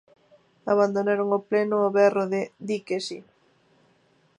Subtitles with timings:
[0.73, 3.25] Abandonaron o pleno ao berro de 'dique si'.